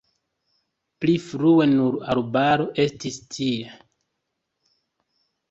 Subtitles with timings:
[1.03, 3.77] Pli frue nur arbaro estis tie.